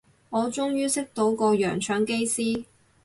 [0.31, 2.65] 我終於識到個洋腸機師